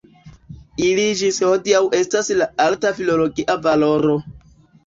Ili 0.85 1.03
ĝis 1.19 1.37
hodiaŭ 1.49 1.83
estas 1.99 2.31
de 2.41 2.49
alta 2.67 2.95
filologia 3.03 3.61
valoro. 3.67 4.21